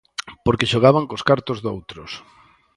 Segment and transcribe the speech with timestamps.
[0.45, 2.11] Porque xogaban cos cartos doutros.